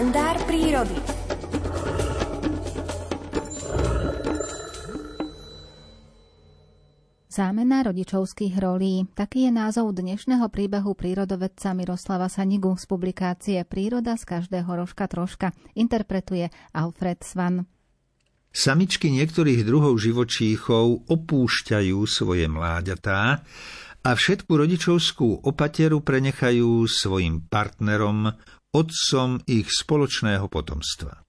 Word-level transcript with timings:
kalendár 0.00 0.40
prírody. 0.48 0.96
Zámena 7.28 7.84
rodičovských 7.84 8.56
rolí. 8.64 9.04
Taký 9.12 9.44
je 9.44 9.52
názov 9.52 9.92
dnešného 9.92 10.48
príbehu 10.48 10.96
prírodovedca 10.96 11.76
Miroslava 11.76 12.32
Sanigu 12.32 12.80
z 12.80 12.88
publikácie 12.88 13.60
Príroda 13.68 14.16
z 14.16 14.24
každého 14.24 14.72
rožka 14.72 15.04
troška. 15.04 15.52
Interpretuje 15.76 16.48
Alfred 16.72 17.20
Svan. 17.20 17.68
Samičky 18.56 19.12
niektorých 19.12 19.68
druhov 19.68 20.00
živočíchov 20.00 21.12
opúšťajú 21.12 21.98
svoje 22.08 22.48
mláďatá 22.48 23.44
a 24.00 24.10
všetku 24.16 24.48
rodičovskú 24.48 25.44
opateru 25.44 26.00
prenechajú 26.00 26.88
svojim 26.88 27.44
partnerom, 27.44 28.32
otcom 28.74 29.42
ich 29.46 29.70
spoločného 29.70 30.46
potomstva. 30.46 31.22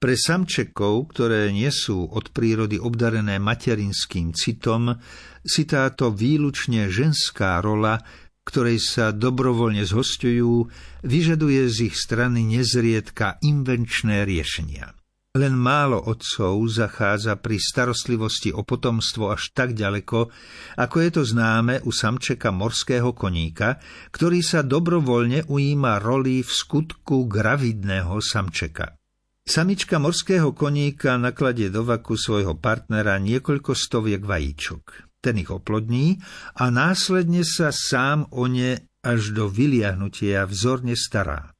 Pre 0.00 0.14
samčekov, 0.16 1.12
ktoré 1.12 1.52
nie 1.52 1.68
sú 1.68 2.08
od 2.08 2.32
prírody 2.32 2.80
obdarené 2.80 3.36
materinským 3.36 4.32
citom, 4.32 4.96
si 5.44 5.68
táto 5.68 6.08
výlučne 6.08 6.88
ženská 6.88 7.60
rola, 7.60 8.00
ktorej 8.48 8.80
sa 8.80 9.12
dobrovoľne 9.12 9.84
zhostujú, 9.84 10.72
vyžaduje 11.04 11.68
z 11.68 11.92
ich 11.92 11.96
strany 12.00 12.48
nezriedka 12.48 13.36
invenčné 13.44 14.24
riešenia. 14.24 14.97
Len 15.38 15.54
málo 15.54 16.02
otcov 16.02 16.58
zachádza 16.66 17.38
pri 17.38 17.62
starostlivosti 17.62 18.50
o 18.50 18.66
potomstvo 18.66 19.30
až 19.30 19.54
tak 19.54 19.70
ďaleko, 19.70 20.34
ako 20.74 20.96
je 20.98 21.10
to 21.14 21.22
známe 21.22 21.78
u 21.86 21.94
samčeka 21.94 22.50
morského 22.50 23.14
koníka, 23.14 23.78
ktorý 24.10 24.42
sa 24.42 24.66
dobrovoľne 24.66 25.46
ujíma 25.46 26.02
roli 26.02 26.42
v 26.42 26.50
skutku 26.50 27.30
gravidného 27.30 28.18
samčeka. 28.18 28.98
Samička 29.46 30.02
morského 30.02 30.50
koníka 30.58 31.14
nakladie 31.14 31.70
do 31.70 31.86
vaku 31.86 32.18
svojho 32.18 32.58
partnera 32.58 33.22
niekoľko 33.22 33.78
stoviek 33.78 34.20
vajíčok. 34.20 35.14
Ten 35.22 35.38
ich 35.38 35.54
oplodní 35.54 36.18
a 36.58 36.66
následne 36.74 37.46
sa 37.46 37.70
sám 37.70 38.26
o 38.34 38.50
ne 38.50 38.90
až 39.06 39.30
do 39.30 39.46
vyliahnutia 39.46 40.50
vzorne 40.50 40.98
stará. 40.98 41.54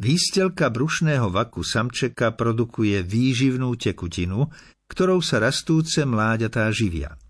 Výstelka 0.00 0.72
brušného 0.72 1.28
vaku 1.28 1.60
samčeka 1.60 2.32
produkuje 2.32 3.04
výživnú 3.04 3.76
tekutinu, 3.76 4.48
ktorou 4.88 5.20
sa 5.20 5.44
rastúce 5.44 6.08
mláďatá 6.08 6.72
živia. 6.72 7.20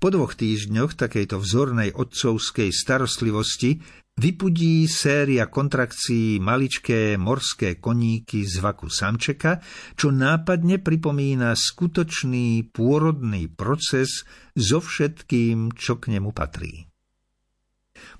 Po 0.00 0.08
dvoch 0.08 0.32
týždňoch 0.32 0.96
takejto 0.96 1.36
vzornej 1.36 1.92
otcovskej 1.92 2.72
starostlivosti 2.72 3.76
vypudí 4.16 4.88
séria 4.88 5.52
kontrakcií 5.52 6.40
maličké 6.40 7.20
morské 7.20 7.76
koníky 7.76 8.48
z 8.48 8.56
vaku 8.64 8.88
samčeka, 8.88 9.60
čo 10.00 10.08
nápadne 10.08 10.80
pripomína 10.80 11.52
skutočný 11.52 12.72
pôrodný 12.72 13.52
proces 13.52 14.24
so 14.56 14.80
všetkým, 14.80 15.76
čo 15.76 16.00
k 16.00 16.16
nemu 16.16 16.32
patrí. 16.32 16.85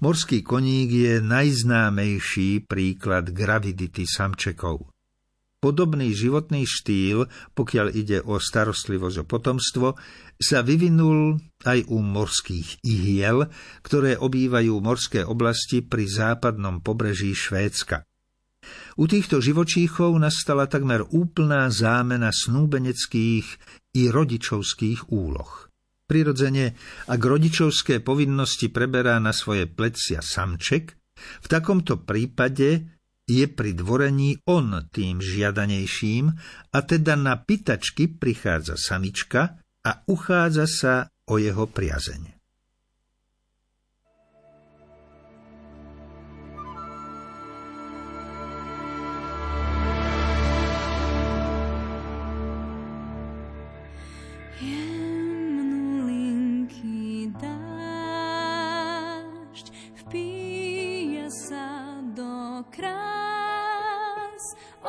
Morský 0.00 0.44
koník 0.44 0.90
je 0.92 1.14
najznámejší 1.24 2.68
príklad 2.68 3.32
gravidity 3.32 4.04
samčekov. 4.04 4.90
Podobný 5.56 6.12
životný 6.12 6.68
štýl, 6.68 7.26
pokiaľ 7.56 7.86
ide 7.96 8.20
o 8.22 8.36
starostlivosť 8.36 9.16
o 9.20 9.24
potomstvo, 9.24 9.88
sa 10.36 10.60
vyvinul 10.60 11.40
aj 11.64 11.88
u 11.88 11.98
morských 12.04 12.84
ihiel, 12.84 13.48
ktoré 13.80 14.20
obývajú 14.20 14.76
morské 14.84 15.24
oblasti 15.24 15.80
pri 15.80 16.04
západnom 16.06 16.84
pobreží 16.84 17.32
Švédska. 17.32 18.04
U 19.00 19.08
týchto 19.08 19.40
živočíchov 19.40 20.12
nastala 20.20 20.68
takmer 20.68 21.04
úplná 21.08 21.72
zámena 21.72 22.32
snúbeneckých 22.32 23.46
i 23.96 24.02
rodičovských 24.12 25.08
úloh. 25.08 25.66
Prirodzene, 26.06 26.78
ak 27.10 27.18
rodičovské 27.18 27.98
povinnosti 27.98 28.70
preberá 28.70 29.18
na 29.18 29.34
svoje 29.34 29.66
plecia 29.66 30.22
samček, 30.22 30.94
v 31.16 31.46
takomto 31.50 31.98
prípade 32.06 32.86
je 33.26 33.44
pri 33.50 33.74
dvorení 33.74 34.38
on 34.46 34.86
tým 34.86 35.18
žiadanejším 35.18 36.30
a 36.70 36.78
teda 36.86 37.18
na 37.18 37.34
pitačky 37.42 38.06
prichádza 38.06 38.78
samička 38.78 39.58
a 39.82 39.90
uchádza 40.06 40.66
sa 40.70 40.94
o 41.26 41.42
jeho 41.42 41.66
priazeň. 41.66 42.36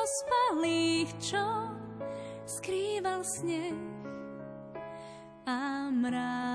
Ospalých, 0.08 1.12
čo 1.20 1.44
skrýval 2.48 3.28
sneh 3.28 3.76
a 5.44 5.92
mráz. 5.92 6.48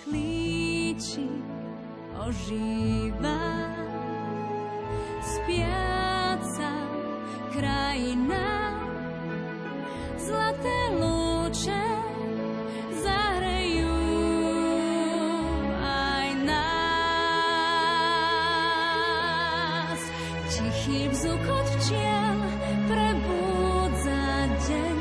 Klíči 0.00 1.28
ožíva 2.24 3.68
spiaca 5.20 6.72
krajina, 7.52 8.48
zlaté 10.16 10.73
Tichý 20.54 21.10
bzukot 21.10 21.66
včiel 21.66 22.38
prebúdza 22.86 24.46
deň. 24.62 24.98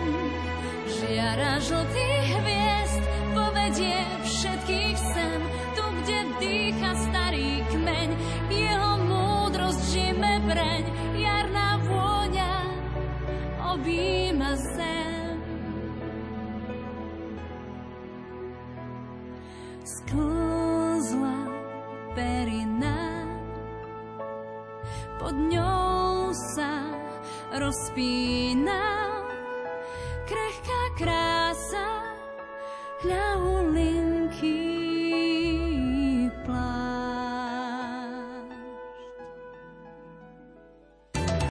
Žiara 0.89 1.61
žltý 1.61 2.09
hviezd 2.33 3.03
povedie 3.37 4.01
všetkých 4.25 4.97
sem, 4.97 5.39
tu, 5.77 5.85
kde 6.01 6.19
dýcha 6.41 6.91
starý 7.05 7.61
kmeň. 7.69 8.09
Jeho 8.49 8.91
múdrosť 9.05 9.81
žime 9.93 10.41
breň, 10.41 10.83
jarná 11.21 11.77
vôňa 11.85 12.53
objíma 13.77 14.57
zem. 14.57 15.37
Sklzla 19.85 21.37
perina 22.17 23.02
pod 25.33 25.49
ňou 25.49 26.29
sa 26.29 26.93
rozpína 27.57 28.85
krehká 30.29 30.81
krása 30.93 31.89
hľahu 33.01 33.62